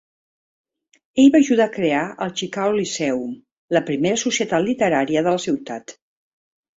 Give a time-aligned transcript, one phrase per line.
[1.23, 3.35] Ell va ajudar a crear el Chicago Lyceum,
[3.77, 5.95] la primera societat literària de la ciutat.